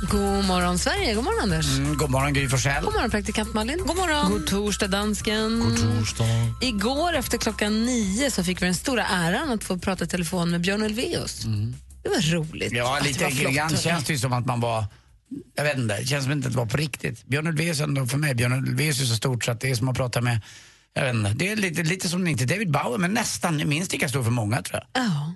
[0.00, 1.14] God morgon, Sverige.
[1.14, 1.78] God morgon, Anders.
[1.78, 2.84] Mm, god morgon, Gry Forssell.
[2.84, 3.78] God morgon, praktikant Malin.
[3.86, 4.32] God morgon.
[4.32, 5.60] God torsdag, dansken.
[5.60, 6.24] God torsdag.
[6.60, 10.50] Igår efter klockan nio så fick vi den stora äran att få prata i telefon
[10.50, 11.42] med Björn Ulvaeus.
[12.02, 12.72] Det var roligt.
[12.72, 14.84] Ja, lite grann känns det ju som att man var
[15.56, 17.24] jag vet inte, det känns som att det inte var på riktigt.
[17.24, 19.88] Björn Ulvaeus ändå för mig, Björn Ulvaeus är så stort så att det är som
[19.88, 20.40] att prata med
[20.94, 24.08] jag vet inte, det är lite, lite som, inte David Bauer, men nästan minst lika
[24.08, 25.04] stor för många tror jag.
[25.04, 25.34] Ja.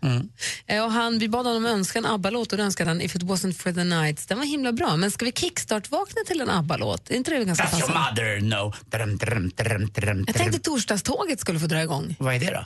[0.67, 3.23] Eh, Och han, vi bad honom önska en ABBA-låt och då önskade han If it
[3.23, 4.27] wasn't for the nights.
[4.27, 4.97] Den var himla bra.
[4.97, 7.11] Men ska vi kickstart-vakna till en ABBA-låt?
[7.11, 8.73] Är inte det ganska That's your mother, no.
[8.91, 12.17] Drum, drum, drum, drum, Jag tänkte torsdagståget skulle få dra igång.
[12.19, 12.65] Vad är det då?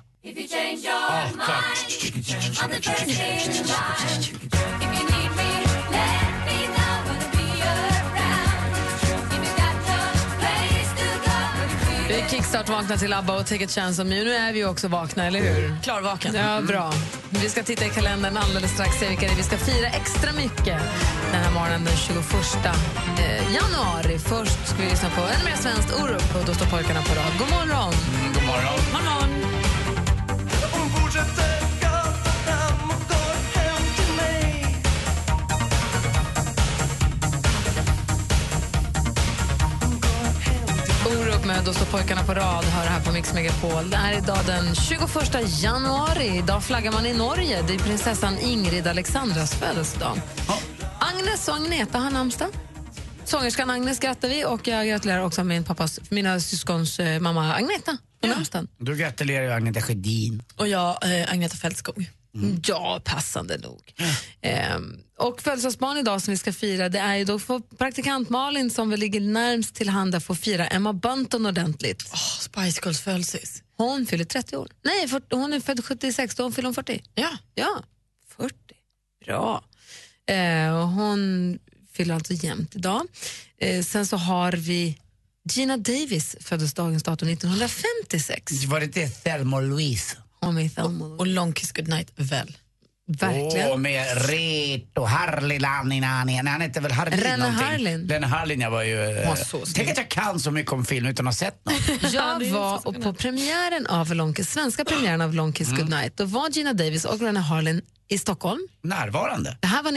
[0.84, 1.64] Ja, klart.
[4.80, 5.05] Vi
[12.30, 14.24] kickstart vakna till ABBA och Take a chance on me.
[14.24, 15.76] Nu är vi också vakna, eller hur?
[15.82, 16.34] Klarvaken.
[16.34, 16.92] Ja, bra.
[17.30, 18.98] Vi ska titta i kalendern alldeles strax.
[18.98, 20.80] Se vilka vi ska fira extra mycket
[21.32, 22.16] den här morgonen den 21
[23.18, 24.18] eh, januari.
[24.18, 27.32] Först ska vi lyssna på ännu mer svenskt Orup och då står pojkarna på rad.
[27.38, 27.94] God morgon!
[27.94, 28.78] Mm, god morgon.
[28.92, 29.45] morgon.
[41.66, 43.90] Då står pojkarna på rad hör här på Mix Megapol.
[43.90, 46.38] Det är idag den 21 januari.
[46.38, 47.62] Idag flaggar man i Norge.
[47.68, 50.20] Det är prinsessan Ingrid Alexandras födelsedag.
[50.98, 52.48] Agnes och Agneta har namnsdag.
[53.24, 57.98] Sångerskan Agnes grattar vi och jag gratulerar också min pappas, mina syskons eh, mamma Agneta
[58.20, 58.68] på namnsdagen.
[58.78, 60.42] Då gratulerar jag Agneta Sjödin.
[60.56, 62.10] Och jag, eh, Agneta Fältskog.
[62.66, 63.94] Ja, passande nog.
[64.40, 67.38] Ehm, och födelsedagsbarn idag som vi ska fira, det är ju då
[67.78, 72.02] praktikant Malin som väl ligger närmst till handa får fira Emma Bunton ordentligt.
[72.12, 73.62] Oh, Spice Girls födelsedags.
[73.76, 74.68] Hon fyller 30 år.
[74.84, 77.02] Nej, 40, hon är född 76, då hon fyller hon 40.
[77.14, 77.30] Ja.
[77.54, 77.82] Ja,
[78.36, 78.54] 40.
[79.26, 79.64] Bra.
[80.26, 81.58] Eh, och hon
[81.92, 83.06] fyller alltså jämnt idag.
[83.58, 84.98] Eh, sen så har vi
[85.52, 88.64] Gina Davis, föddes dagens datum 1956.
[88.64, 90.16] Var det inte Thelma Louise?
[90.52, 91.04] Med i Thelma.
[91.04, 92.56] Och Long Kiss Goodnight, väl?
[93.08, 93.70] Verkligen.
[93.70, 96.42] Åh, med Reto, Harley Laninani.
[96.42, 97.66] Nej, han heter väl Harlin Renne någonting.
[97.66, 98.08] Harlin.
[98.08, 99.18] Renne Harlin, jag var ju...
[99.18, 99.74] eh, var så snygg.
[99.74, 102.12] Tänk att jag kan så mycket om film utan att ha sett något.
[102.12, 106.16] Jag var och på premiären av Long Kiss, svenska premiären av Long Kiss Goodnight.
[106.16, 108.60] Då var Gina Davis och Renne Harlin i Stockholm.
[108.82, 109.56] Närvarande.
[109.60, 109.92] Det här var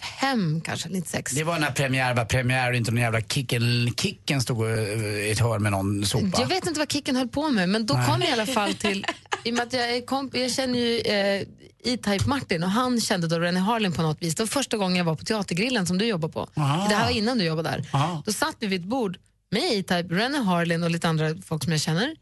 [0.00, 1.32] 95 kanske, 96.
[1.32, 5.30] Det var när premiär var premiär och inte någon jävla Kicken, kicken stod eh, i
[5.30, 6.40] ett hörn med någon sopa.
[6.40, 8.74] Jag vet inte vad Kicken höll på med, men då kom jag i alla fall
[8.74, 9.06] till...
[9.44, 11.46] I och jag, är komp- jag känner ju eh,
[11.84, 14.34] E-Type Martin och han kände då Rennie Harlin på något vis.
[14.34, 16.48] Det var första gången jag var på Teatergrillen som du jobbar på.
[16.54, 16.88] Ah.
[16.88, 17.84] Det här var innan du jobbade där.
[17.92, 18.22] Ah.
[18.26, 19.18] Då satt vi vid ett bord
[19.50, 22.16] med E-Type, Rennie Harlin och lite andra folk som jag känner.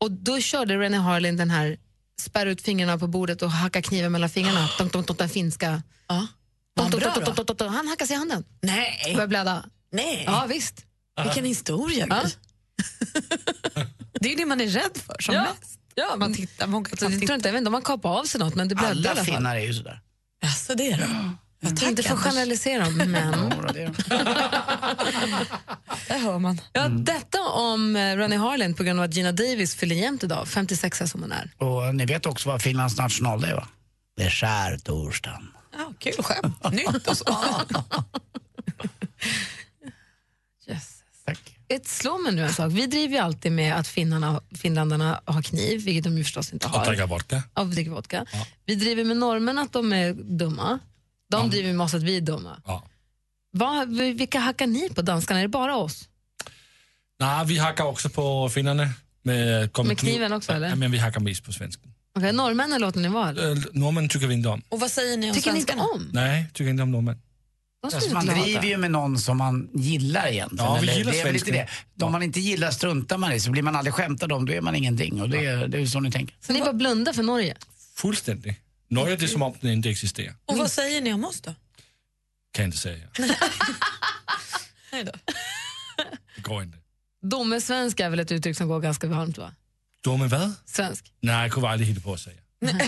[0.00, 1.76] Och då körde Rennie Harlin den här
[2.20, 4.68] spärra ut fingrarna på bordet och hacka kniven mellan fingrarna.
[4.78, 5.82] Dunk, dunk, dunk, den finska.
[6.08, 6.26] Ja.
[6.76, 8.44] Han hackade sig i handen.
[8.62, 9.00] Nej.
[9.04, 9.64] Började blöda.
[9.92, 10.24] Nej.
[10.26, 10.74] Ja, visst.
[11.24, 12.06] Vilken historia.
[12.10, 12.22] Ja.
[14.20, 15.42] Det är ju det man är rädd för som Ja.
[15.42, 15.78] mest.
[15.94, 18.38] Ja, Man tittar, man Alltså, tror inte, jag vet inte om man kapade av sig
[18.40, 19.34] något, men det blödde i Alla alla fall.
[19.34, 20.00] finnar är ju sådär.
[20.42, 21.08] Jaså, det är det?
[21.60, 23.12] Ja, tack, Inte för att generalisera, men...
[23.74, 23.92] Det
[26.08, 26.14] de.
[26.24, 26.60] Hör man.
[26.72, 30.48] Ja, Detta om eh, Ronnie Harlan på grund av att Gina Davis fyller jämnt idag,
[30.48, 31.50] 56 är som hon är.
[31.58, 33.68] Och ni vet också vad Finlands nationaldag är va?
[34.16, 35.48] Det är skärtorsdagen.
[35.72, 36.72] Ja, kul skämt.
[36.72, 37.24] Nytt och så.
[40.68, 41.02] Yes.
[41.26, 41.56] Tack.
[41.68, 42.72] Ett slår mig nu en sak.
[42.72, 46.68] Vi driver ju alltid med att finnarna, finländarna har kniv, vilket de ju förstås inte
[46.68, 46.80] har.
[46.80, 47.42] Och dricka vodka.
[47.54, 48.26] Ja, och dricker vodka.
[48.66, 50.78] Vi driver med norrmän att de är dumma.
[51.30, 52.62] De driver med oss att vi är dumma.
[52.66, 52.84] Ja.
[53.52, 55.40] Vad, vilka hackar ni på danskarna?
[55.40, 56.08] Är det bara oss?
[57.18, 58.88] Nej, vi hackar också på finnarna.
[59.22, 60.68] Med, Med kniven också, eller?
[60.68, 61.94] Ja, men vi hackar mest på svensken.
[62.14, 63.28] Okay, norrmännen låter ni vara?
[63.28, 63.50] eller?
[63.52, 64.62] Äh, norrmän tycker vi inte om.
[64.68, 65.92] Och vad säger ni om Tycker ni inte svenskarna?
[65.94, 66.10] om?
[66.12, 67.20] Nej, tycker inte om norrmän.
[67.82, 70.64] Alltså, man driver ju med någon som man gillar egentligen.
[70.64, 70.98] Ja, vi eller?
[70.98, 71.68] gillar det är lite det.
[71.94, 74.60] De man inte gillar struntar man i, så blir man aldrig skämtad om, då är
[74.60, 75.22] man ingenting.
[75.22, 76.36] Och det, är- det är så ni tänker.
[76.40, 77.56] Så ni bara blundar för Norge?
[77.94, 78.56] Fullständigt.
[78.88, 80.34] Norge det är som om den inte existerar.
[80.44, 81.54] Och vad säger ni om oss då?
[82.52, 83.08] Kan jag inte säga.
[84.92, 85.12] Nej då.
[86.36, 86.78] Det går inte.
[87.22, 89.52] Domesvensk är väl ett uttryck som går ganska varmt va?
[90.00, 90.52] Då med vad?
[90.66, 91.12] Svensk.
[91.20, 92.36] Nej, jag kunde aldrig hitta på att säga.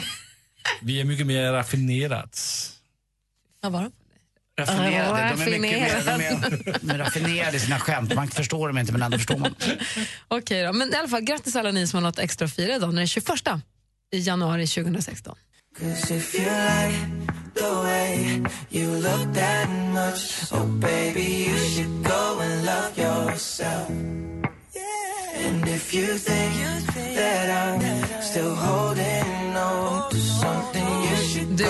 [0.83, 2.41] Vi är mycket mer raffinerat.
[3.61, 3.91] Vad var det?
[4.63, 5.37] Raffinerade.
[5.37, 6.53] De är mycket mer, de Raffinerad.
[6.53, 8.15] är, de är raffinerade i sina skämt.
[8.15, 9.55] Man förstår dem inte men ändå förstår man.
[10.29, 12.77] Okej då, men i alla fall grattis alla ni som har något extra att fira
[12.77, 12.95] idag.
[12.95, 13.25] när Det är 21
[14.13, 15.37] i januari 2016.
[28.35, 28.39] Du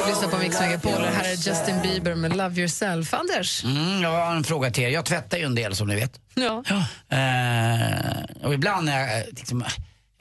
[0.08, 3.14] lyssnar på Mix Megapol och här är Justin Bieber med Love Yourself.
[3.14, 3.64] Anders?
[3.64, 4.88] Mm, jag har en fråga till er.
[4.88, 6.20] Jag tvättar ju en del som ni vet.
[6.34, 6.64] Ja.
[7.16, 9.64] Eh, och ibland när jag, eh, liksom,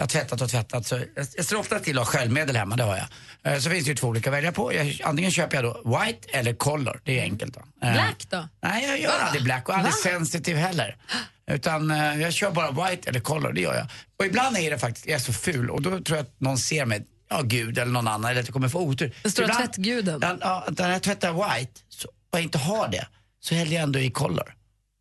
[0.02, 2.76] jag har tvättat och tvättat så jag, jag ser ofta till att ha sköljmedel hemma,
[2.76, 2.98] det har
[3.44, 3.54] jag.
[3.54, 4.74] Eh, så finns det ju två olika att välja på.
[4.74, 7.56] Jag, antingen köper jag då white eller color, det är enkelt.
[7.56, 7.62] Va?
[7.84, 8.48] Eh, Black då?
[8.64, 9.98] Nej, jag gör aldrig black och aldrig Va?
[10.04, 10.96] sensitive heller.
[11.52, 13.88] Utan eh, jag kör bara white eller color, det gör jag.
[14.20, 16.58] Och ibland är det faktiskt, jag är så ful och då tror jag att någon
[16.58, 19.16] ser mig, ja gud eller någon annan, eller att jag kommer få otur.
[19.24, 20.20] Den stora Ibland- tvättguden.
[20.22, 23.08] Ja, ja, när jag tvättar white så, och jag inte har det,
[23.40, 24.54] så häller jag ändå i color.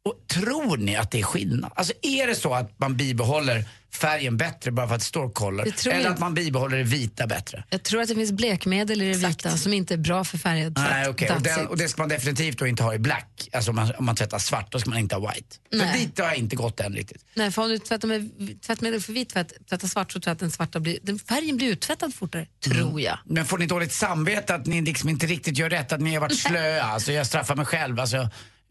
[0.05, 1.73] Och tror ni att det är skillnad?
[1.75, 5.67] Alltså är det så att man bibehåller färgen bättre bara för att det står color?
[5.87, 7.65] Eller jag att man bibehåller det vita bättre?
[7.71, 10.77] Jag tror att det finns blekmedel i det vita som inte är bra för färgad
[10.77, 10.87] tvätt.
[10.91, 11.31] Nej, okej.
[11.31, 13.49] Och, den, och det ska man definitivt då inte ha i black.
[13.53, 15.57] Alltså om man, om man tvättar svart, då ska man inte ha white.
[15.71, 15.99] För Nej.
[15.99, 17.25] dit har jag inte gått än riktigt.
[17.35, 18.31] Nej, för om du tvättar med
[18.67, 21.57] tvättmedel för vit tvätt, tvättar svart så tror jag att den svarta blir, den färgen
[21.57, 23.19] blir uttvättad fortare, tror jag.
[23.25, 26.21] Men får ni dåligt samvete att ni liksom inte riktigt gör rätt, att ni har
[26.21, 26.83] varit slöa?
[26.83, 28.01] Alltså jag straffar mig själv.
[28.01, 28.29] Alltså, jag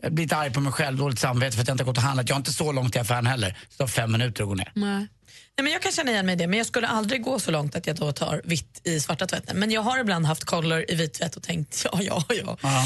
[0.07, 2.03] blir lite arg på mig själv, dåligt samvete för att jag inte har gått och
[2.03, 2.29] handlat.
[2.29, 3.49] Jag har inte så långt till affären heller.
[3.49, 4.71] Så det tar fem minuter att gå ner.
[4.75, 5.07] Nej.
[5.57, 7.51] Nej, men jag kan känna igen mig i det, men jag skulle aldrig gå så
[7.51, 9.57] långt att jag då tar vitt i svarta tvätten.
[9.59, 12.57] Men jag har ibland haft color i vit tvätt och tänkt, ja, ja, ja.
[12.61, 12.85] Ja.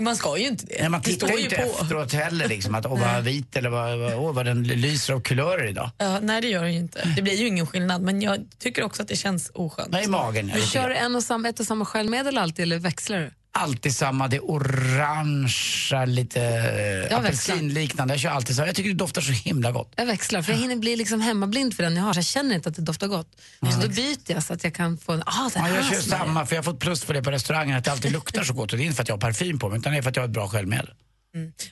[0.00, 0.76] Man ska ju inte det.
[0.80, 1.82] Nej, man det tittar står ju inte på.
[1.82, 5.20] efteråt heller liksom, att åh vad vit eller vad, vad, åh, vad den lyser av
[5.20, 5.90] kulörer idag.
[5.98, 7.12] Ja, nej, det gör det ju inte.
[7.16, 9.90] Det blir ju ingen skillnad, men jag tycker också att det känns oskönt.
[9.92, 10.46] Nej, i magen.
[10.54, 13.30] Du Jag kör en och samma, ett och samma sköljmedel alltid eller växlar du?
[13.58, 18.14] Alltid samma, det orangea, lite Jag eh, apelsinliknande.
[18.14, 18.62] Jag kör alltid så.
[18.62, 19.92] Jag tycker det doftar så himla gott.
[19.96, 22.54] Jag växlar för jag hinner bli liksom hemmablind för den jag har så jag känner
[22.54, 23.28] inte att det doftar gott.
[23.74, 26.00] Så då byter jag så att jag kan få en, ah det Ja, jag kör
[26.00, 28.52] samma, för jag har fått plus för det på restaurangen att det alltid luktar så
[28.52, 28.72] gott.
[28.72, 30.10] Och det är inte för att jag har parfym på mig, utan det är för
[30.10, 30.90] att jag har ett bra sköljmedel.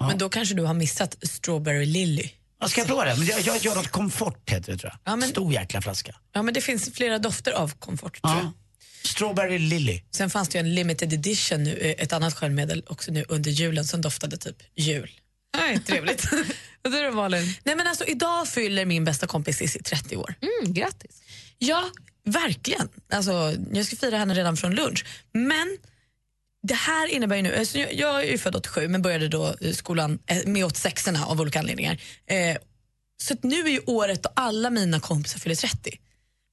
[0.00, 2.28] Men då kanske du har missat Strawberry Lily.
[2.60, 3.16] Jag ska jag prova det?
[3.18, 5.12] Men jag, jag gör något komfort heter det tror jag.
[5.12, 6.14] Ja, men- Stor jäkla flaska.
[6.32, 8.20] Ja, men det finns flera dofter av komfort.
[8.22, 8.52] Tror jag.
[9.06, 10.02] Strawberry Lily.
[10.10, 13.50] Sen fanns det ju en limited edition, nu, eh, ett annat sköljmedel också nu under
[13.50, 15.10] julen som doftade typ jul.
[15.56, 16.26] Nej, trevligt.
[16.82, 17.54] Du då Malin?
[17.64, 20.34] Nej, men alltså, idag fyller min bästa kompis Cissi 30 år.
[20.40, 21.22] Mm, grattis.
[21.58, 21.90] Ja,
[22.24, 22.88] verkligen.
[23.12, 25.04] Alltså, jag ska fira henne redan från lunch.
[25.32, 25.78] Men
[26.62, 29.56] det här innebär ju nu, alltså, jag, jag är ju född 87 men började då
[29.60, 32.00] i skolan eh, med 86 av olika anledningar.
[32.26, 32.56] Eh,
[33.22, 35.98] så att nu är ju året då alla mina kompisar fyller 30.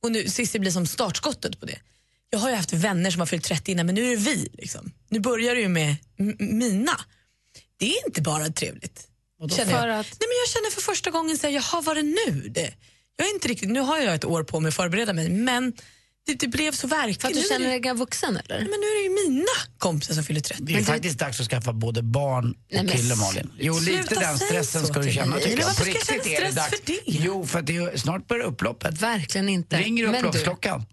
[0.03, 1.79] Och nu Cissi blir som startskottet på det.
[2.33, 4.49] Jag har ju haft vänner som har fyllt 30 innan men nu är det vi.
[4.53, 4.91] Liksom.
[5.09, 5.95] Nu börjar det ju med
[6.39, 6.99] mina.
[7.79, 9.07] Det är inte bara trevligt.
[9.55, 9.81] Känner jag.
[9.81, 12.49] För att- Nej, men jag känner för första gången så här, jaha var det nu
[12.49, 12.73] det?
[13.15, 15.73] Jag är inte riktigt, nu har jag ett år på mig att förbereda mig men
[16.25, 17.21] det, det blev så verkligt.
[17.21, 18.59] För att du Nu känner det- dig vuxen eller?
[18.59, 19.45] men nu är det ju mina
[19.77, 20.63] kompisar som fyller 30.
[20.63, 23.51] Det är faktiskt dags att skaffa både barn och Nej, men kille Malin.
[23.59, 25.65] Jo, lite den stressen ska du känna tycker Men jag.
[25.65, 26.69] varför ska jag känna det stress dags.
[26.69, 26.99] för det?
[27.05, 29.01] Jo, för att det är, snart börjar upploppet.
[29.01, 29.77] Verkligen inte.
[29.77, 30.85] Ringer Men du, upploppsklockan?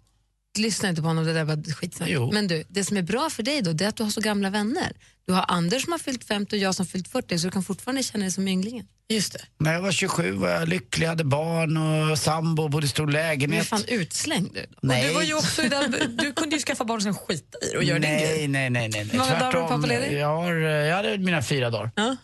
[0.59, 2.09] Lyssna inte på honom, det där var skitsnack.
[2.09, 2.31] Jo.
[2.33, 4.21] Men du, det som är bra för dig då, det är att du har så
[4.21, 4.93] gamla vänner.
[5.27, 7.63] Du har Anders som har fyllt 50 och jag som fyllt 40 så du kan
[7.63, 8.87] fortfarande känna dig som ynglingen.
[9.09, 9.41] Just det.
[9.59, 13.19] När jag var 27 var jag lycklig, hade barn och sambo, bodde i stor Du
[13.19, 13.67] är lägenhet.
[13.67, 14.67] fan utslängd du.
[14.83, 15.09] Nej.
[15.09, 17.73] Du, var ju också i den, du kunde ju skaffa barn och sen skita i
[17.73, 18.49] det och göra din nej, grej.
[18.49, 19.05] nej, nej, nej.
[19.05, 20.19] Hur många dagar var du pappaledig?
[20.19, 22.17] Jag, har, jag hade mina fyra dagar.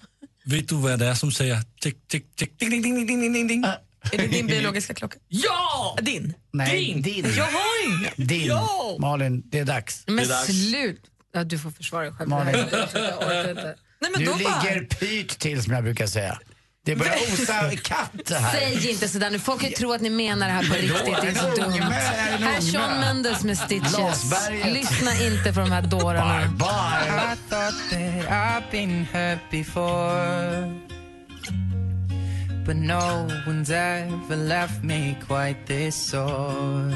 [0.44, 3.32] Vet du vad det är som säger tick, tick, tick, ding, ding, ding, ding, ding,
[3.32, 3.64] ding, ding?
[4.12, 5.18] Är det din biologiska klocka?
[5.28, 5.96] Ja!
[6.02, 6.34] Din?
[6.52, 7.02] Nej, Din.
[7.02, 7.34] din.
[7.36, 8.28] Jag har ingen.
[8.28, 8.46] Din.
[8.46, 8.96] Ja.
[9.00, 10.02] Malin, det är dags.
[10.06, 10.46] Men är dags.
[10.46, 11.00] slut!
[11.34, 12.30] Ja, du får försvara dig själv.
[12.30, 12.54] Malin.
[12.56, 13.74] Jag inte.
[14.00, 14.62] Nej, men Du då bara...
[14.62, 16.38] ligger pyrt till som jag brukar säga.
[16.84, 18.52] Det börjar osa katt här.
[18.52, 19.38] Säg inte sådär nu.
[19.38, 21.22] Folk kan ju tro att ni menar det här på riktigt.
[21.22, 21.72] Det är så dumt.
[21.82, 23.00] Här är Sean.
[23.00, 24.24] Mendes med Stitches.
[24.64, 26.46] Lyssna inte på de här dårarna.
[26.56, 27.36] Barbar.
[29.50, 29.64] I
[32.66, 36.92] But no one's ever left me quite this sore.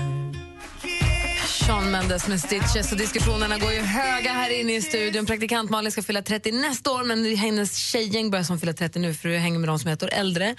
[1.46, 5.26] Sean Mendes med Stitches och diskussionerna går ju höga här inne i studion.
[5.26, 9.14] Praktikant Malin ska fylla 30 nästa år men hennes tjejgäng börjar som fylla 30 nu
[9.14, 10.56] för du hänger med de som är ett år äldre.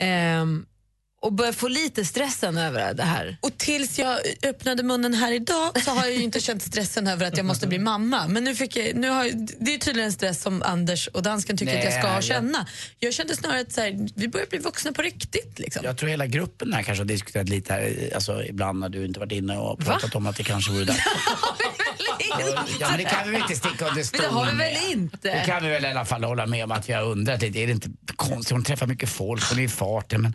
[0.00, 0.66] Ehm,
[1.24, 3.36] och börjar få lite stressen över det här.
[3.40, 7.26] Och tills jag öppnade munnen här idag så har jag ju inte känt stressen över
[7.26, 8.28] att jag måste bli mamma.
[8.28, 11.22] Men nu fick jag, nu har, jag- det är tydligen en stress som Anders och
[11.22, 12.66] dansken tycker att jag ska Nej, jag- känna.
[12.98, 15.58] Jag kände snarare att så här, vi börjar bli vuxna på riktigt.
[15.58, 15.84] Liksom.
[15.84, 19.20] Jag tror hela gruppen här kanske har diskuterat lite här, alltså ibland när du inte
[19.20, 20.98] varit inne och pratat om att det kanske vore dags.
[22.80, 24.74] Ja, men det kan vi väl inte sticka under stol det har vi med.
[24.74, 25.18] väl inte?
[25.34, 27.58] Det kan vi väl i alla fall hålla med om att jag har undrat lite.
[27.58, 28.50] Är det inte konstigt?
[28.50, 30.22] Hon träffar mycket folk, hon är i farten.
[30.22, 30.34] Men,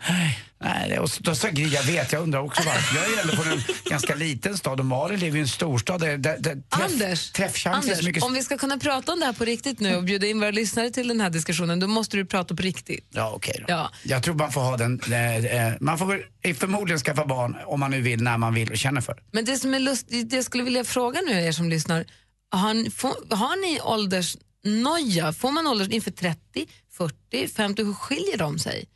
[0.60, 2.96] nej, och då sa Gry, jag vet, jag undrar också varför.
[2.96, 6.18] Jag är ändå från en ganska liten stad och Malin lever i en storstad där,
[6.18, 8.22] där, där träff, Anders, träffchansen är så mycket...
[8.22, 10.50] om vi ska kunna prata om det här på riktigt nu och bjuda in våra
[10.50, 13.06] lyssnare till den här diskussionen, då måste du prata på riktigt.
[13.10, 13.64] Ja, okej då.
[13.68, 13.90] Ja.
[14.02, 15.00] Jag tror man får ha den...
[15.00, 18.70] Eh, eh, man får väl förmodligen skaffa barn om man nu vill, när man vill
[18.70, 19.22] och känner för.
[19.30, 22.04] Men det som är lustigt, det jag skulle vilja fråga nu er som lyssnar,
[22.50, 25.32] har, får, har ni åldersnoja?
[25.32, 27.84] Får man ålders inför 30, 40, 50?
[27.84, 28.88] Hur skiljer de sig?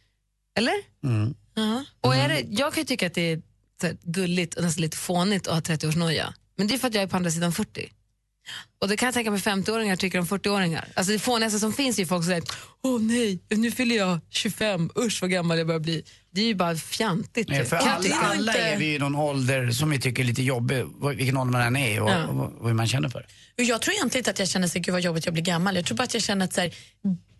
[0.56, 0.74] Eller?
[1.04, 1.34] Mm.
[1.54, 1.84] Ja.
[2.00, 3.42] Och är det, jag kan ju tycka att det är
[3.80, 6.34] så här, gulligt och nästan lite fånigt att ha 30-årsnoja.
[6.56, 7.90] Men det är för att jag är på andra sidan 40.
[8.80, 10.88] Och det kan jag tänka mig 50-åringar tycker om 40-åringar.
[10.94, 12.42] Alltså det fånigaste som finns är ju folk som säger
[12.82, 16.04] åh nej, nu fyller jag 25, usch vad gammal jag börjar bli.
[16.30, 17.48] Det är ju bara fjantigt.
[17.48, 20.26] Nej, för alla, det alla inte- är vi i någon ålder som vi tycker är
[20.26, 22.26] lite jobbig, vad- vilken ålder man än är och, Ja.
[22.26, 23.62] och, och hur man känner för det.
[23.62, 25.76] Jag tror egentligen inte att jag känner sig, gud vad jobbigt jag blir gammal.
[25.76, 26.74] Jag tror bara att jag känner att så här,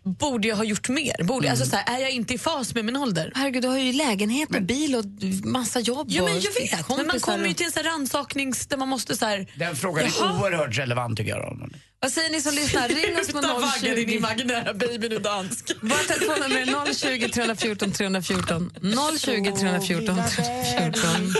[0.05, 1.23] borde jag ha gjort mer?
[1.23, 3.31] Borde, alltså, så här, är jag inte i fas med min ålder?
[3.35, 5.05] Herregud, du har ju lägenhet och bil och
[5.45, 6.07] massa jobb.
[6.09, 8.87] Ja, men jag vet, men man kommer ju till en sån här rannsaknings där man
[8.87, 9.47] måste så här...
[9.55, 10.41] Den frågan är Jaha.
[10.41, 11.69] oerhört relevant tycker jag.
[11.99, 12.87] Vad säger ni som lyssnar?
[12.87, 14.15] Ring oss på Utan vagga din 020.
[14.15, 15.71] imaginära baby nu dansk.
[15.81, 18.71] Våra telefonnummer är 020 314 314.
[19.19, 21.33] 020 314 314.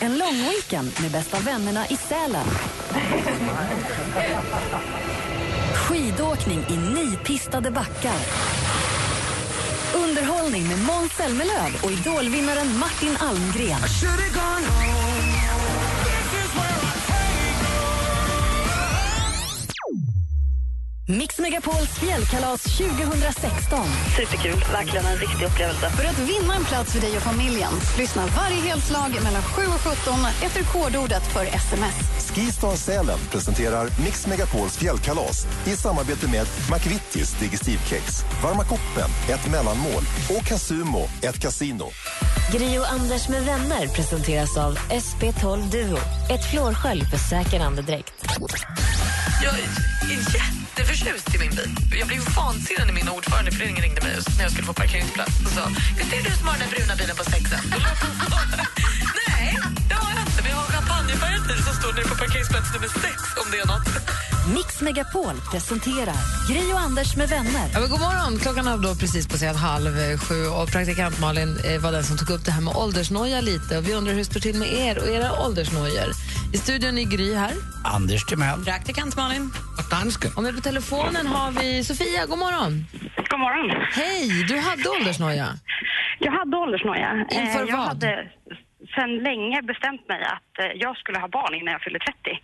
[0.00, 2.46] En lång weekend med bästa vännerna i Sälen.
[6.22, 8.16] Skidåkning i nipistade backar.
[9.94, 13.80] Underhållning med Måns Zelmerlöw och idolvinnaren Martin Almgren.
[21.52, 23.86] Megapols fjällkalas 2016.
[24.16, 25.90] Superkul, verkligen en riktig upplevelse.
[25.90, 29.80] För att vinna en plats för dig och familjen, lyssna varje helslag mellan 7 och
[29.80, 31.94] 17 efter kodordet för sms.
[32.34, 40.02] Skistar Sälen presenterar Mix Megapols fjällkalas i samarbete med McVittys Digestivkex, Varma koppen, ett mellanmål
[40.36, 41.86] och Casumo, ett kasino.
[42.52, 45.98] Gri och Anders med vänner presenteras av SP12 Duo.
[46.30, 48.14] Ett flårskölj för säker andedräkt.
[49.44, 51.70] Jag är jätteförtjust i min bil.
[52.00, 54.72] Jag blev ju vansinnig när min ordförande i föreningen ringde mig när jag skulle få
[54.72, 55.64] parkeringsplats och sa
[56.10, 57.60] det är du som har den bruna bilen på sexen.
[59.28, 60.40] Nej, det har jag inte.
[60.42, 63.66] Men jag har champagnefärgad bil som står nere på parkeringsplats nummer sex om det är
[63.66, 63.88] något.
[64.54, 67.66] Mix Megapol presenterar Gri och Anders med vänner.
[67.72, 68.38] Ja, men god morgon.
[68.38, 72.30] Klockan har då precis passerat halv sju och praktikant Malin eh, var den som tog
[72.30, 73.78] upp det här med åldersnoja lite.
[73.78, 76.08] Och vi undrar hur det står till med er och era åldersnojor.
[76.52, 77.52] I studion är Gry här.
[77.84, 78.64] Anders Timell.
[78.64, 79.52] Praktikant Malin.
[79.92, 80.30] Och dansken.
[80.36, 82.26] Och med på telefonen har vi Sofia.
[82.26, 82.72] God morgon.
[83.30, 83.70] God morgon.
[84.00, 85.46] Hej, du hade åldersnoja.
[86.18, 87.26] Jag hade åldersnoja.
[87.30, 87.86] Inför Eh, jag vad?
[87.86, 88.28] hade
[88.94, 92.40] sedan länge bestämt mig att eh, jag skulle ha barn innan jag fyllde 30.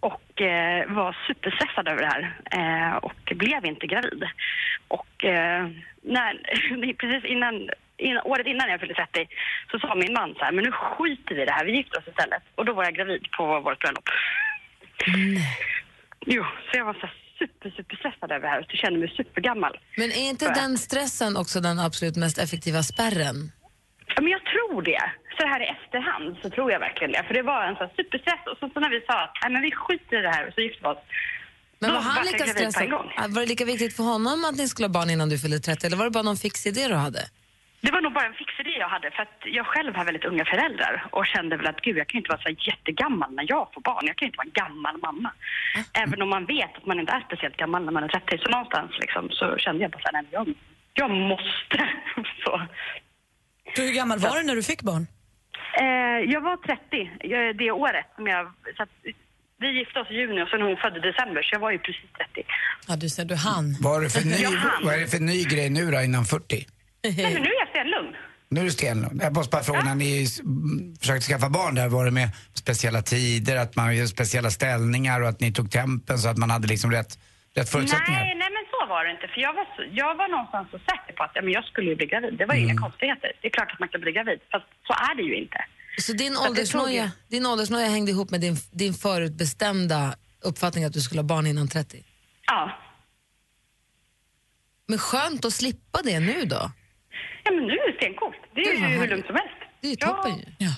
[0.00, 2.22] Och eh, var superstressad över det här.
[2.58, 4.24] Eh, och blev inte gravid.
[4.88, 5.68] Och eh,
[6.02, 6.30] när,
[7.00, 7.54] precis innan,
[7.98, 9.26] innan, året innan jag fyllde 30
[9.70, 11.98] så sa min man så här, men nu skiter vi i det här, vi gifter
[11.98, 12.42] oss istället.
[12.54, 14.08] Och då var jag gravid på vårt bröllop.
[16.26, 17.08] Jo, så jag var så
[17.38, 19.78] super, super stressad över det här och kände mig supergammal.
[19.96, 23.52] Men är inte den stressen också den absolut mest effektiva spärren?
[24.14, 25.02] Ja, men jag tror det.
[25.38, 27.24] Så här i efterhand så tror jag verkligen det.
[27.26, 29.62] För det var en sån superstress och så, så när vi sa att Nej, men
[29.62, 30.98] vi skiter i det här och så gifte vi oss.
[31.78, 32.90] Men var han lika stressad?
[33.34, 35.86] Var det lika viktigt för honom att ni skulle ha barn innan du fyllde 30
[35.86, 37.20] eller var det bara någon fix idé du hade?
[37.82, 40.24] Det var nog bara en fix idé jag hade för att jag själv har väldigt
[40.24, 43.68] unga föräldrar och kände väl att gud, jag kan inte vara så jättegammal när jag
[43.74, 44.06] får barn.
[44.06, 45.30] Jag kan inte vara en gammal mamma.
[46.02, 48.38] Även om man vet att man inte är speciellt gammal när man är 30.
[48.38, 50.46] Så någonstans liksom, så kände jag bara så här, nej, men jag,
[51.00, 51.78] jag måste.
[52.44, 52.62] så.
[53.74, 55.06] Du, hur gammal var du när du fick barn?
[55.80, 58.06] Eh, jag var 30 eh, det året.
[58.16, 58.94] Som jag, så att,
[59.60, 61.78] vi gifte oss i juni och sen hon födde i december, så jag var ju
[61.78, 62.42] precis 30.
[62.88, 63.76] Ja, du ser, du hann.
[63.80, 64.84] Vad är, det för ny, Jag hann.
[64.84, 66.66] vad är det för ny grej nu då innan 40?
[67.02, 68.16] Nej, men nu stenlugn.
[68.48, 69.20] Nu är det stenlugn.
[69.22, 70.26] Jag måste bara fråga, när ni
[71.00, 75.28] försökte skaffa barn där, var det med speciella tider, att man gör speciella ställningar och
[75.28, 77.18] att ni tog tempen så att man hade liksom rätt,
[77.54, 78.20] rätt förutsättningar?
[78.20, 79.28] Nej, nej, men så var det inte.
[79.34, 81.90] För jag var, så, jag var någonstans så säker på att ja, men jag skulle
[81.90, 82.34] ju bli gravid.
[82.38, 82.70] Det var ju Mm.
[82.70, 83.32] inga konstigheter.
[83.40, 85.58] Det är klart att man kan bli gravid, fast så är det ju inte.
[85.98, 91.00] Så din Så åldersnoja, din åldersnoja hängde ihop med din, din förutbestämda uppfattning att du
[91.00, 92.04] skulle ha barn innan 30?
[92.46, 92.70] Ja.
[94.88, 96.70] Men skönt att slippa det nu då?
[97.44, 98.36] Ja, men nu är det stencoolt.
[98.54, 99.10] Det är Gud, vad ju hur härligt.
[99.10, 99.58] lugnt som helst.
[99.80, 100.44] Det är ju toppen ju.
[100.58, 100.72] Ja.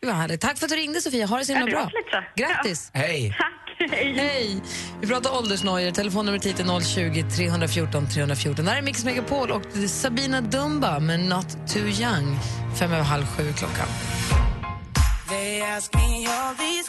[0.00, 0.40] Gud vad härligt.
[0.40, 1.84] Tack för att du ringde Sofia, ha det så himla Ja, det bra.
[1.84, 2.42] var lite så.
[2.42, 2.90] Grattis!
[2.94, 3.34] Hej!
[3.38, 4.12] Tack, hej.
[4.16, 4.62] Hej!
[5.00, 8.64] Vi pratar åldersnojor, telefonnumret hit är 020 314 314.
[8.64, 12.36] Det här är Mix Megapol och det är Sabina Dumba med Not Too Young.
[12.78, 13.86] Fem över halv sju klockan.
[15.28, 16.88] They ask me all these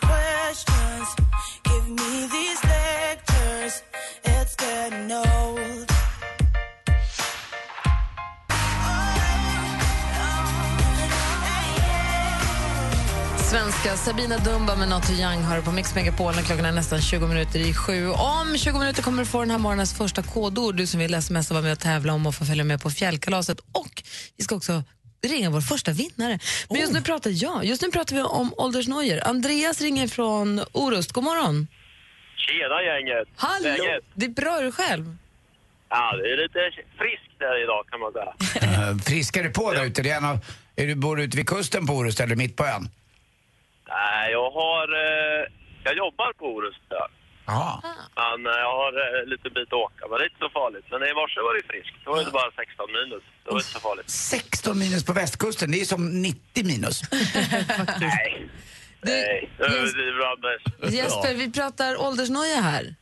[13.89, 17.01] Svenska Sabina Dumba med Not Too Young har på Mix Megapol när klockan är nästan
[17.01, 18.07] 20 minuter i sju.
[18.09, 20.75] Om 20 minuter kommer du få den här morgonens första kodord.
[20.75, 23.59] Du som vill smsa vara med och tävla om och få följa med på fjällkalaset.
[23.59, 24.03] Och
[24.37, 24.83] vi ska också
[25.27, 26.39] ringa vår första vinnare.
[26.69, 29.27] Men just nu pratar, ja, just nu pratar vi om åldersnojor.
[29.27, 31.11] Andreas ringer från Orust.
[31.11, 31.67] God morgon.
[32.37, 33.27] Tjena gänget!
[33.35, 33.69] Hallå!
[33.69, 34.03] Läget?
[34.13, 35.15] Det är bra, du själv?
[35.89, 36.59] Ja, det är lite
[36.97, 38.33] friskt här idag kan man säga.
[38.89, 40.01] Eh, Friskar du på där ute?
[40.01, 40.39] Det är en av,
[40.75, 42.89] är du, bor du ute vid kusten på Orust eller mitt på ön?
[43.89, 44.85] Nej, jag har...
[45.05, 45.43] Eh,
[45.83, 47.81] jag jobbar på Orust ja.
[48.15, 50.85] Men eh, jag har eh, lite bit att åka, men det är inte så farligt.
[50.91, 51.95] Men i morse var det friskt.
[52.05, 53.23] Då var det bara 16 minus.
[53.43, 54.09] Det var inte så farligt.
[54.09, 57.01] 16 minus på västkusten, det är som 90 minus.
[57.99, 58.49] Nej.
[59.01, 60.61] Nej, det överdriver Anders.
[60.93, 62.95] Jesper, vi pratar åldersnoja här.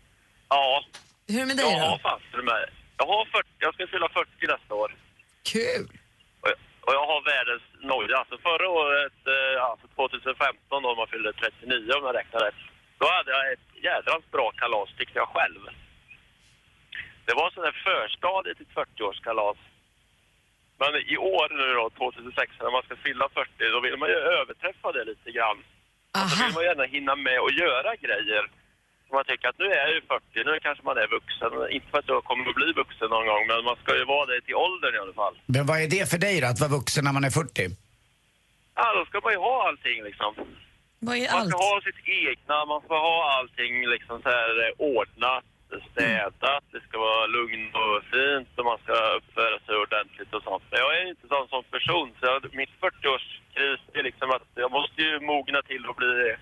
[0.49, 0.83] Ja.
[1.27, 1.99] Hur är det med dig Jag har då?
[2.09, 2.63] fast för mig.
[2.97, 4.95] Jag har 40, jag ska fylla 40 nästa år.
[5.53, 5.87] Kul!
[6.87, 8.17] Och jag, har världens noja.
[8.17, 12.61] Alltså förra året, eh, alltså 2015 då man fyllde 39 om jag räknar rätt.
[12.99, 15.61] Då hade jag ett jädrans bra kalas tyckte jag själv.
[17.25, 19.57] Det var sån där förstadie till ett 40-årskalas.
[20.79, 24.15] Men i år nu då, 2006, när man ska fylla 40, då vill man ju
[24.15, 25.59] överträffa det lite grann.
[26.23, 28.43] Och så vill man gärna hinna med och göra grejer.
[29.11, 31.51] Man tycker att nu är jag ju 40, nu kanske man är vuxen.
[31.75, 34.25] Inte för att jag kommer att bli vuxen någon gång, men man ska ju vara
[34.25, 35.35] det till åldern i alla fall.
[35.45, 37.69] Men vad är det för dig då, att vara vuxen när man är 40?
[38.79, 40.31] Ja, då ska man ju ha allting liksom.
[40.99, 41.49] Vad är man allt?
[41.49, 45.45] ska ha sitt egna, man ska ha allting liksom så här eh, ordnat,
[45.91, 50.63] städat, det ska vara lugnt och fint och man ska uppföra sig ordentligt och sånt.
[50.69, 54.71] Men jag är inte sån som person, så jag, mitt 40-årskris är liksom att jag
[54.71, 56.35] måste ju mogna till och bli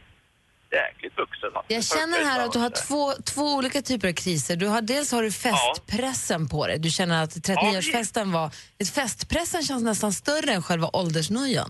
[0.72, 1.50] jäkligt vuxen.
[1.56, 1.74] alltså.
[1.74, 4.56] Jag känner här att du har två, två olika typer av kriser.
[4.56, 6.80] Du har, dels har du festpressen på dig.
[6.80, 8.52] Du känner att 39-årsfesten var...
[8.96, 11.70] Festpressen känns nästan större än själva åldersnojan.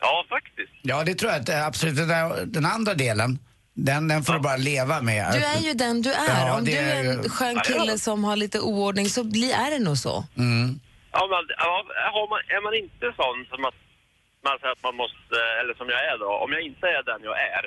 [0.00, 0.72] Ja, faktiskt.
[0.82, 1.96] Ja, det tror jag att eh, absolut.
[1.96, 3.38] Den, där, den andra delen,
[3.74, 5.32] den, den får du bara leva med.
[5.32, 6.46] Du är ju den du är.
[6.46, 9.70] Ja, Om du är är en ju- skön kille som har lite oordning så är
[9.70, 10.24] det nog så.
[10.38, 10.80] Mm.
[11.12, 11.84] Ja, men ja,
[12.16, 13.78] har man, är man inte sån som att
[14.46, 17.20] man säger att man måste, eller som jag är då, om jag inte är den
[17.30, 17.64] jag är,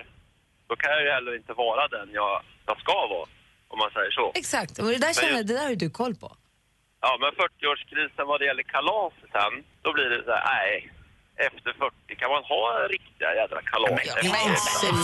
[0.69, 2.33] då kan jag ju heller inte vara den jag,
[2.69, 3.27] jag ska vara,
[3.71, 4.25] om man säger så.
[4.35, 6.29] Exakt, och det där, Men känner, jag- det där har ju du koll på.
[7.05, 10.89] Ja, men 40-årskrisen vad det gäller kalas sen, då blir det så här, nej,
[11.47, 14.01] efter 40 kan man ha riktiga jädra kalas.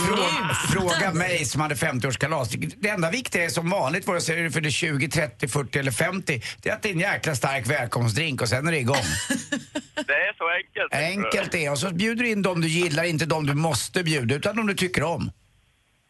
[0.08, 2.48] Fråga, fråga mig som hade 50-årskalas.
[2.76, 6.40] Det enda viktiga är som vanligt, vare sig du fyller 20, 30, 40 eller 50,
[6.62, 8.96] det är att det är en jäkla stark välkomstdrink och sen är det igång.
[10.06, 10.94] Det är så enkelt.
[10.94, 14.34] Enkelt är Och så bjuder du in de du gillar, inte de du måste bjuda,
[14.34, 15.30] utan de du tycker om.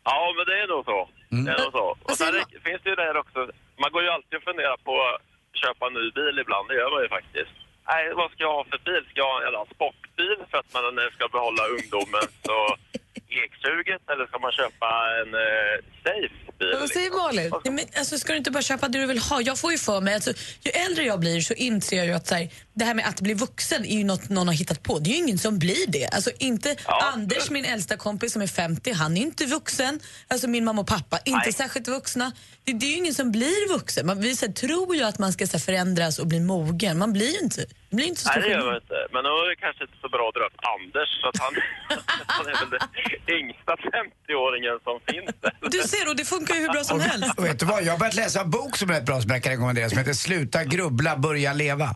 [0.05, 1.09] Ja, men det är nog så.
[1.29, 1.87] Det är nog så.
[2.03, 2.33] Och sen
[2.67, 3.39] finns det ju det här också,
[3.83, 5.21] man går ju alltid och funderar på att
[5.63, 7.55] köpa en ny bil ibland, det gör man ju faktiskt.
[7.91, 9.05] Nej, vad ska jag ha för bil?
[9.09, 12.71] Ska jag ha en jävla sportbil för att man ska behålla ungdomens och
[13.15, 14.03] leksuget?
[14.13, 14.89] Eller ska man köpa
[15.21, 16.77] en eh, safe bil?
[16.81, 17.53] Vad säger Malin?
[17.65, 19.41] Nej, men, alltså, ska du inte bara köpa det du vill ha?
[19.41, 22.27] Jag får ju för mig, alltså, ju äldre jag blir så inser jag ju att
[22.27, 24.99] så här, det här med att bli vuxen är ju något någon har hittat på.
[24.99, 26.07] Det är ju ingen som blir det.
[26.07, 26.77] Alltså, inte
[27.15, 30.01] Anders, min äldsta kompis som är 50, han är inte vuxen.
[30.29, 32.33] Alltså min mamma och pappa, inte särskilt vuxna.
[32.65, 34.07] Det, det är ju ingen som blir vuxen.
[34.07, 36.99] Man, vi så här, tror ju att man ska så här, förändras och bli mogen.
[36.99, 38.99] Man blir ju inte, det blir inte så Nej, det gör man inte.
[39.15, 41.53] Men då är det kanske inte så bra att dra upp Anders, så att han,
[42.37, 45.55] han är väl den yngsta 50-åringen som finns där.
[45.77, 47.39] Du ser, och det funkar ju hur bra som helst.
[47.39, 49.31] Och vet du vad, jag har börjat läsa en bok som är rätt bra som
[49.31, 51.89] jag kan rekommendera som heter Sluta grubbla, börja leva.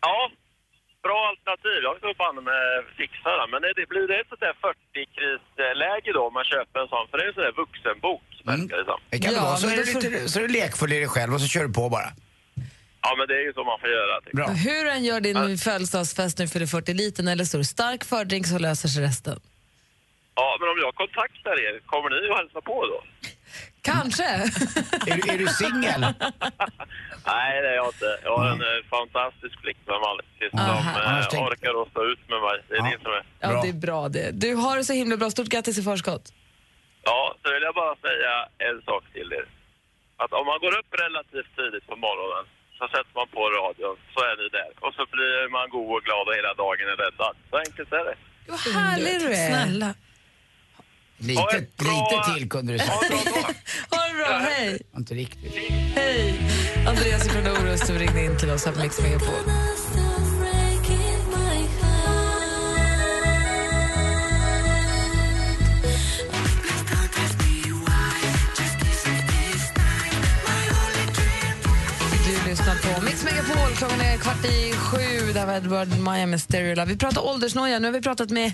[0.00, 0.18] Ja,
[1.06, 1.78] bra alternativ.
[1.88, 2.64] Jag ska fan med
[3.00, 3.48] fixa den.
[3.52, 7.04] Men det, det blir det ett sånt där 40-krisläge då om man köper en sån?
[7.10, 8.98] För det är en sån där vuxenbok, verkar det som.
[9.12, 9.56] Det kan det vara.
[9.56, 11.72] Så är, du lite, så är du lekfull i dig själv och så kör du
[11.80, 12.08] på bara.
[13.06, 14.14] Ja, men det är ju så man får göra.
[14.32, 14.48] jag.
[14.68, 18.58] Hur än gör din födelsedagsfest när du fyller 40 liten eller stor stark fördrink så
[18.58, 19.38] löser sig resten.
[20.34, 22.98] Ja, men om jag kontaktar er, kommer ni att hälsa på då?
[23.90, 24.24] Kanske.
[25.10, 26.00] är, du- är du singel?
[27.32, 28.10] Nej, det är jag inte.
[28.24, 32.56] Jag har en eh, fantastisk flickvän, Alice, som tänk- orkar att stå ut med mig.
[32.68, 33.22] Det är det som är...
[33.40, 34.30] Ja, det är bra det.
[34.44, 35.30] Du har det så himla bra.
[35.30, 36.24] Stort grattis i förskott.
[37.02, 38.32] Ja, så vill jag bara säga
[38.68, 39.46] en sak till er.
[40.22, 42.44] Att om man går upp relativt tidigt på morgonen
[42.78, 44.70] så sätter man på radion så är ni där.
[44.84, 47.34] Och så blir man god och glad och hela dagen är räddad.
[47.50, 48.16] Så enkelt är det.
[48.48, 49.48] Vad härlig du är.
[49.50, 49.90] Snälla.
[51.18, 51.58] Lite,
[51.92, 52.92] lite till kunde du säga.
[53.90, 54.82] Ha det bra, hej.
[54.96, 55.54] Inte riktigt.
[55.94, 56.40] Hej.
[56.88, 59.44] Andreas från Orust som ringde in till oss här på Mix Megapol.
[72.56, 73.76] Lyssnar på Mix Megapol.
[73.76, 75.32] Klockan är kvart i sju.
[75.32, 76.92] Det här var Edward Maja med Stereo Love.
[76.92, 77.78] Vi pratar åldersnoja.
[77.78, 78.52] Nu har vi pratat med,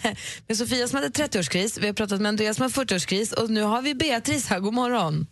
[0.48, 3.62] med Sofia som hade 30-årskris, vi har pratat med Andreas som har 40-årskris och nu
[3.62, 4.60] har vi Beatrice här.
[4.60, 5.26] God morgon.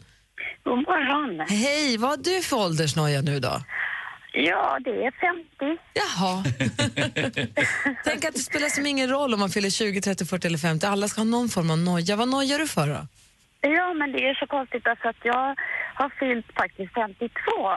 [0.64, 1.46] God morgon.
[1.48, 3.60] Hej, vad har du för åldersnoja nu då?
[4.32, 5.82] Ja, det är 50.
[5.94, 6.44] Jaha.
[8.04, 10.86] Tänk att det spelar som ingen roll om man fyller 20, 30, 40 eller 50.
[10.86, 12.16] Alla ska ha någon form av noja.
[12.16, 13.06] Vad nojar du för då?
[13.60, 15.56] Ja, men det är så konstigt alltså att jag
[15.94, 17.32] har fyllt faktiskt 52.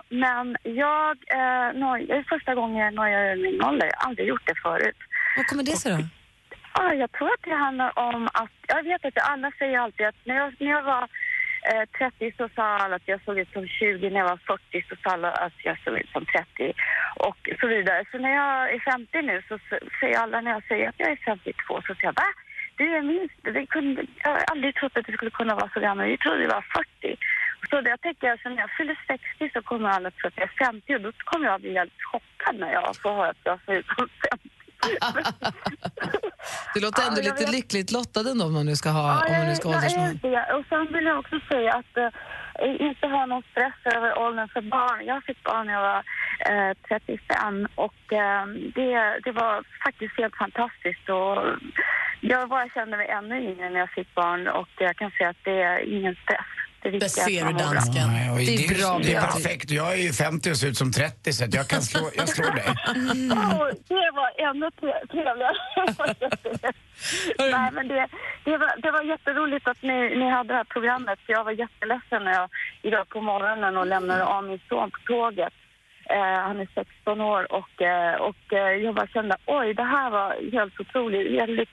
[0.10, 3.86] Men jag, eh, noj, det är första gången jag nojar över min ålder.
[3.86, 4.98] Jag har aldrig gjort det förut.
[5.38, 6.04] Vad kommer det sig då?
[6.74, 10.16] Ja, jag tror att det handlar om att, jag vet att alla säger alltid att
[10.24, 11.04] när jag, när jag var
[11.72, 14.38] eh, 30 så sa alla att jag såg ut som 20, när jag var
[14.72, 16.74] 40 så sa alla att jag såg ut som 30
[17.16, 18.06] och så vidare.
[18.12, 19.60] Så när jag är 50 nu så
[20.00, 22.30] säger alla när jag säger att jag är 52 så säger jag va?
[22.78, 25.80] Du är minst, det kunde, jag har aldrig trott att det skulle kunna vara så
[25.80, 26.66] gammal, Vi trodde det var
[27.02, 27.18] 40.
[27.70, 30.50] Så det jag tänker, att när jag fyller 60 så kommer alla tro att jag
[30.50, 33.60] är 50 och då kommer jag bli helt chockad när jag får höra att jag
[33.66, 34.50] ser ut som 50.
[36.74, 37.52] Du låter ändå Ja, lite vet.
[37.58, 40.10] lyckligt lottad ändå om man nu ska ha Ja, om man nu ska jag, jag
[40.10, 40.14] är
[40.48, 40.54] det.
[40.56, 42.10] Och sen vill jag också säga att eh,
[42.90, 45.06] inte ha någon stress över åldern för barn.
[45.06, 46.04] Jag fick barn när jag var
[46.70, 51.10] eh, 35 och eh, det, det var faktiskt helt fantastiskt.
[51.10, 51.38] Och
[52.22, 55.44] jag bara kände mig ännu yngre när jag fick barn och jag kan säga att
[55.44, 56.52] det är ingen stress.
[56.84, 58.06] Det viktiga är att man mår bra.
[58.08, 59.72] Nej, och Det är bra, det är perfekt.
[59.72, 62.52] Jag är ju 50 och ser ut som 30 så jag kan slå, jag slår
[62.52, 62.64] dig.
[63.32, 65.56] Åh, det var ännu tre- trevligare.
[67.52, 68.08] Nej, men det,
[68.46, 71.20] det, var, det var jätteroligt att ni, ni hade det här programmet.
[71.26, 72.50] För jag var jätteledsen när jag
[72.82, 75.54] idag på morgonen och lämnade av min son på tåget.
[76.10, 80.10] Eh, han är 16 år och, eh, och eh, jag bara kände oj, det här
[80.10, 81.42] var helt otroligt.
[81.42, 81.70] Väldigt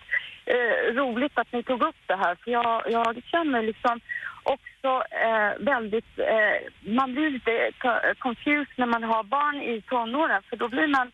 [0.54, 2.34] eh, roligt att ni tog upp det här.
[2.44, 4.00] För jag, jag känner liksom
[4.42, 4.90] också
[5.26, 6.18] eh, väldigt...
[6.18, 6.56] Eh,
[6.98, 11.12] man blir lite co- confused när man har barn i tonåren för då blir man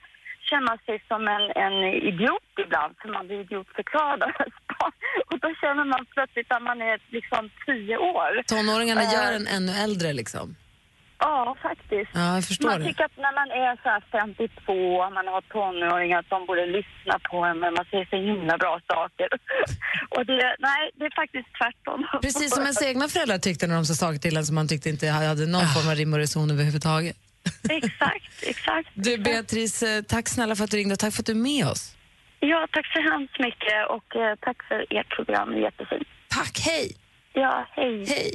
[0.50, 4.30] känner man sig som en, en idiot ibland för man blir idiotförklarad av.
[5.30, 8.42] Och då känner man plötsligt att man är liksom tio år.
[8.46, 10.56] Tonåringarna Eh, gör en ännu äldre liksom.
[11.18, 12.10] Ja, faktiskt.
[12.14, 12.86] Ja, jag förstår man det.
[12.86, 16.66] tycker att när man är så här 52 och man har tonåringar att de borde
[16.66, 19.28] lyssna på en men man säger så himla bra saker.
[20.16, 22.06] och det, nej, det är faktiskt tvärtom.
[22.22, 24.88] Precis som ens egna föräldrar tyckte när de sa saker till en som man tyckte
[24.88, 27.16] inte hade någon form av rim och reson överhuvudtaget.
[27.70, 28.88] exakt, exakt.
[28.94, 31.36] Du Beatrice, eh, tack snälla för att du ringde och tack för att du är
[31.52, 31.96] med oss.
[32.40, 36.08] Ja, tack så hemskt mycket och eh, tack för ert program, jättefint.
[36.28, 36.96] Tack, hej!
[37.32, 38.04] Ja, hej.
[38.08, 38.34] Hej.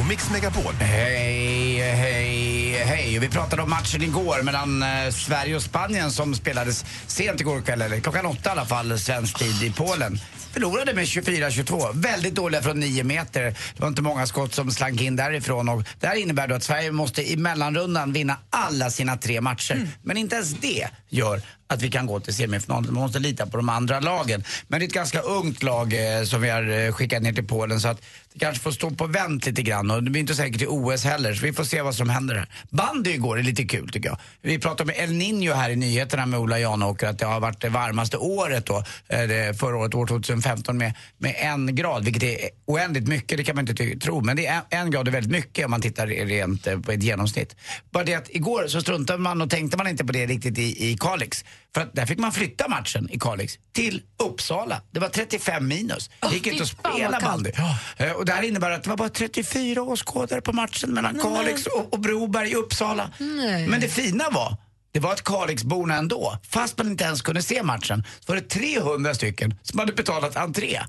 [0.00, 0.74] och Mix Megapol.
[0.80, 3.18] Hej, hej, hej.
[3.18, 7.82] Vi pratade om matchen igår mellan eh, Sverige och Spanien som spelades sent igår kväll,
[7.82, 10.18] eller klockan åtta i alla fall, svensk tid i Polen.
[10.52, 11.90] Förlorade med 24-22.
[11.94, 13.42] Väldigt dåliga från 9 meter.
[13.42, 15.68] Det var inte många skott som slank in därifrån.
[15.68, 19.88] Och det här innebär då att Sverige måste i mellanrundan vinna alla sina tre matcher.
[20.02, 22.94] Men inte ens det gör att vi kan gå till semifinalen.
[22.94, 24.44] Man måste lita på de andra lagen.
[24.68, 27.46] Men det är ett ganska ungt lag eh, som vi har eh, skickat ner till
[27.46, 28.02] Polen så att
[28.32, 31.04] det kanske får stå på vänt lite grann och det blir inte säkert till OS
[31.04, 32.46] heller så vi får se vad som händer här.
[32.70, 34.18] Bandy igår är lite kul tycker jag.
[34.42, 37.60] Vi pratade med El Niño här i nyheterna med Ola Janåker att det har varit
[37.60, 38.76] det varmaste året då,
[39.08, 43.56] eh, förra året, år 2015 med, med en grad vilket är oändligt mycket, det kan
[43.56, 46.06] man inte tro men det är en, en grad är väldigt mycket om man tittar
[46.06, 47.56] rent eh, på ett genomsnitt.
[47.90, 50.90] Bara det att igår så struntade man och tänkte man inte på det riktigt i,
[50.90, 51.44] i Kalix.
[51.74, 54.82] För att där fick man flytta matchen i Kalix till Uppsala.
[54.90, 56.10] Det var 35 minus.
[56.20, 57.50] Det gick Åh, inte att spela bandy.
[57.96, 61.22] Eh, Och det här innebär att det var bara 34 åskådare på matchen mellan Nej,
[61.22, 63.10] Kalix och, och Broberg i Uppsala.
[63.18, 63.68] Nej.
[63.68, 64.56] Men det fina var,
[64.92, 68.48] det var att Kalixborna ändå, fast man inte ens kunde se matchen, så var det
[68.48, 70.80] 300 stycken som hade betalat entré.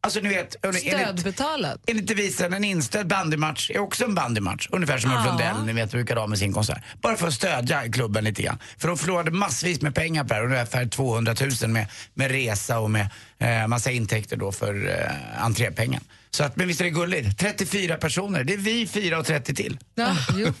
[0.00, 1.80] Alltså ni vet, Stödbetalat.
[1.86, 4.68] enligt devisen en inställd bandymatch är också en bandymatch.
[4.70, 5.62] Ungefär som Ulf Ja.
[5.64, 6.78] Ni vet brukar ha med sin konsert.
[7.02, 8.58] Bara för att stödja klubben lite grann.
[8.78, 12.78] För de förlorade massvis med pengar på det här, ungefär 200 000 med, med resa
[12.78, 16.00] och med eh, massa intäkter då för eh, entrépengen.
[16.30, 17.38] Så att, men visst är det gulligt?
[17.38, 19.78] 34 personer, det är vi fyra och 30 till.
[19.94, 20.46] Ja, jo.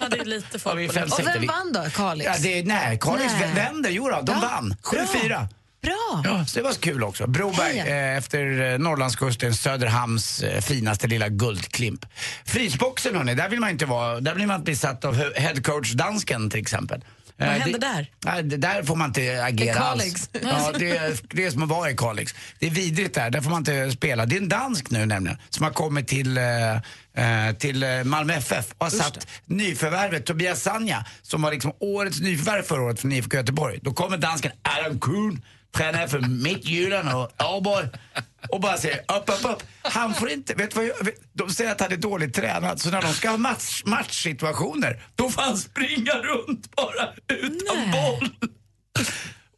[0.00, 1.08] Ja, det är lite folk Ja, vi är fem.
[1.12, 1.84] Och vem vann då?
[1.90, 2.26] Kalix?
[2.30, 3.52] Ja, det är, nej, Kalix Nej.
[3.54, 3.90] vänder.
[3.90, 4.68] Jo då, de Ja, vann.
[4.68, 5.00] bra.
[5.04, 5.48] 7-4.
[5.84, 6.22] Bra.
[6.24, 7.26] Ja, så det var så kul också.
[7.26, 12.06] Broberg, eh, efter eh, Norrlandskusten, Söderhamns eh, finaste lilla guldklimp.
[12.44, 14.20] Frysboxen hörni, där vill man inte vara.
[14.20, 17.04] Där blir man inte besatt av he- headcoach-dansken till exempel.
[17.36, 18.10] Vad Eh, händer det, där?
[18.24, 20.28] Nej, där får man inte agera alls.
[20.42, 22.34] Ja, det, är, det är som att vara i Kalix.
[22.58, 24.26] Det är vidrigt där, där får man inte spela.
[24.26, 26.44] Det är en dansk nu nämligen som har kommit till, eh,
[27.58, 32.82] till Malmö FF och har satt nyförvärvet Tobias Sanja som var liksom årets nyförvärv förra
[32.82, 33.78] året från IFK Göteborg.
[33.82, 35.42] Då kommer dansken Adam Kuhn,
[35.74, 37.88] tränare för Midtjylland och Aalborg
[38.48, 39.62] och bara säger upp, upp, upp.
[39.82, 42.90] Han får inte, vet vad jag, vet- de säger att han är dåligt tränad så
[42.90, 48.28] när de ska ha match, matchsituationer då får han springa runt bara utan boll.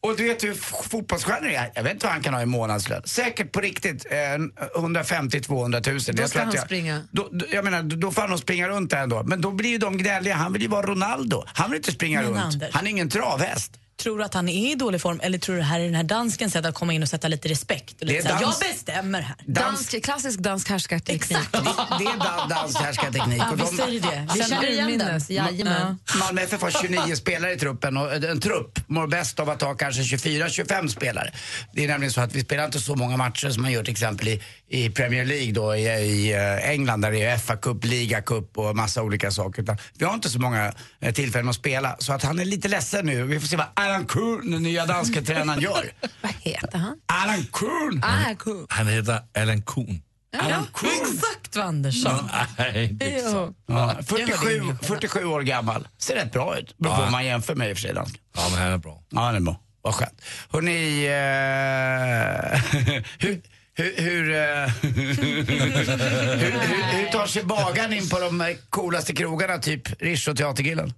[0.01, 0.55] Och du vet hur
[0.89, 1.73] fotbollsstjärnor är.
[1.75, 3.03] Jag vet inte vad han kan ha i månadslön.
[3.05, 6.17] Säkert på riktigt eh, 150-200 000.
[6.17, 7.03] Då Jag ska han jag, springa.
[7.11, 9.23] Då, jag menar, då, då får han nog springa runt där ändå.
[9.23, 10.35] Men då blir ju de gnälliga.
[10.35, 11.45] Han vill ju vara Ronaldo.
[11.47, 12.41] Han vill inte springa Men runt.
[12.55, 12.71] Anders.
[12.73, 13.73] Han är ingen travhäst.
[14.03, 15.95] Tror du att han är i dålig form eller tror du det här är den
[15.95, 18.01] här danskens sätt att komma in och sätta lite respekt?
[18.01, 18.59] Och Det lite är så här, dans.
[18.63, 19.37] Jag bestämmer här.
[19.47, 21.39] Dansk, klassisk dansk härskarteknik.
[21.53, 21.59] Det,
[21.99, 23.39] det är dan- dansk härskarteknik.
[23.39, 24.29] Ja, Och visst är det det.
[24.35, 25.21] Vi känner igen den.
[25.29, 25.99] jajamän.
[26.19, 29.75] Malmö FF har 29 spelare i truppen och en trupp mår bäst av att ha
[29.75, 31.33] kanske 24-25 spelare.
[31.73, 33.93] Det är nämligen så att vi spelar inte så många matcher som man gör till
[33.93, 38.59] exempel i, i Premier League då i, i eh, England där det är FA-cup, ligacup
[38.59, 39.63] och massa olika saker.
[39.63, 42.69] Utan vi har inte så många eh, tillfällen att spela så att han är lite
[42.69, 43.23] ledsen nu.
[43.23, 45.91] Vi får se vad Alan Kuhn, den nya danska tränaren, gör.
[46.23, 46.97] Vad heter han?
[47.07, 48.03] Alan Kuhn!
[48.05, 48.67] Ah, cool.
[48.69, 50.03] Han heter Alan Kuhn.
[50.39, 50.91] Alan Kuhn!
[51.15, 52.29] Exakt vad Anders sa.
[52.59, 53.55] Nej, det är så.
[53.67, 55.89] Ja, Jag hörde 47, ingen 47 år gammal.
[55.99, 56.79] Ser rätt bra ut.
[56.79, 57.03] Beror på Ja.
[57.05, 58.21] vad man jämför med i och för sig dansken.
[58.37, 59.03] Ja, men han är bra.
[59.11, 59.61] Ja, det är bra.
[59.83, 60.23] Vad skönt.
[60.53, 62.61] Hörrni, eh,
[63.19, 63.43] hur,
[63.75, 70.03] hur, hur, eh, hur, hur, hur tar sig bagaren in på de coolaste krogarna, typ
[70.03, 70.93] Rish och Teatergillen?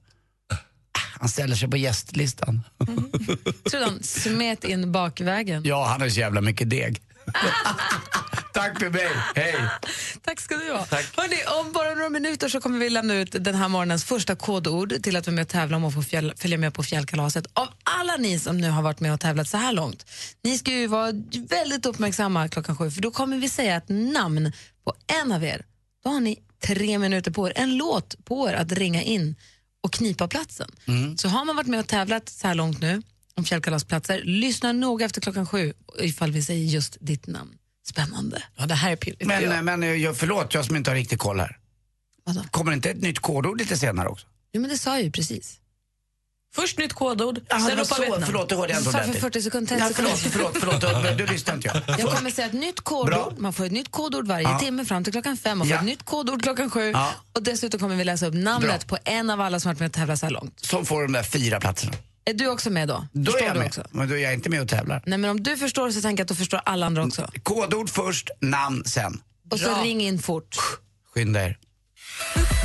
[1.20, 2.62] Han ställer sig på gästlistan.
[3.70, 5.62] Tror han smet in bakvägen.
[5.64, 7.02] Ja, han har så jävla mycket deg.
[8.52, 9.54] Tack för mig, hej!
[10.22, 10.78] Tack ska du ha.
[11.16, 15.02] Hörrni, om bara några minuter så kommer vi lämna ut den här morgonens första kodord
[15.02, 17.46] till att vara med och tävla om att få fjäll, följa med på fjällkalaset.
[17.52, 20.06] Av alla ni som nu har varit med och tävlat så här långt,
[20.44, 21.12] ni ska ju vara
[21.48, 24.52] väldigt uppmärksamma klockan sju för då kommer vi säga ett namn
[24.84, 25.64] på en av er.
[26.04, 29.36] Då har ni tre minuter på er, en låt på er att ringa in
[29.82, 30.70] och knipa platsen.
[31.18, 33.02] Så har man varit med och tävlat så här långt nu
[33.34, 37.54] om fjällkalasplatser, lyssna noga efter klockan sju ifall vi säger just ditt namn.
[37.88, 38.42] Spännande.
[38.56, 39.26] Ja, det här är pirrigt.
[39.26, 41.58] Men, men eh, jag, förlåt, jag som inte har riktigt koll här.
[42.24, 42.44] Vadå?
[42.50, 44.26] Kommer det inte ett nytt kodord lite senare också?
[44.52, 45.60] Jo, men det sa jag ju precis.
[46.54, 48.26] Först nytt kodord, det sen var ropar vi ett så, namn.
[48.26, 49.22] förlåt, det hörde jag inte Sa för ordentligt.
[49.22, 52.00] 40 sekunder, Ja, 30 förlåt, förlåt, förlåt, du, lyssnade inte jag.
[52.00, 53.06] Jag kommer säga ett nytt kodord.
[53.10, 53.32] Bra.
[53.38, 54.58] Man får ett nytt kodord varje Ja.
[54.58, 55.58] timme fram till klockan fem.
[55.58, 55.78] Man får Ja.
[55.80, 56.90] ett nytt kodord klockan sju.
[56.90, 57.12] Ja.
[57.32, 59.92] Och dessutom kommer vi läsa upp namnet på en av alla som varit med och
[59.92, 60.60] tävlat så här långt.
[60.60, 61.92] Som får de där fyra platserna.
[62.24, 63.06] Är du också med då?
[63.12, 63.66] Då Förstår är jag med.
[63.66, 63.84] också?
[63.90, 65.02] Men då är jag inte med och tävlar.
[65.06, 67.30] Nej, men om du förstår så tänker jag att då förstår alla andra också.
[67.42, 69.20] Kodord först, namn sen.
[69.50, 70.56] Och så ring in fort.
[71.14, 71.58] Skynda er.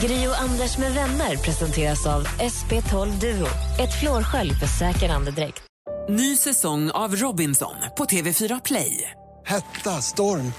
[0.02, 3.48] Gri och Anders med vänner presenteras av SP12 Duo.
[3.80, 5.64] Ett flårskölj för säker andedräkt.
[6.10, 9.12] Ny säsong av Robinson på TV4 Play.
[9.46, 10.54] Hetta, storm,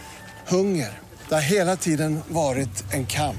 [0.49, 0.99] hunger.
[1.29, 3.37] Det har hela tiden varit en kamp.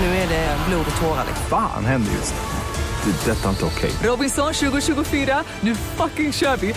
[0.00, 1.26] Nu är det blod och tårar.
[1.50, 3.10] Fan händer just det.
[3.10, 3.90] Det är detta inte okej.
[4.02, 6.74] Robinson 2024, nu fucking kör vi!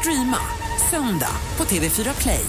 [0.00, 0.38] Streama
[0.90, 2.44] söndag på TV4 Play.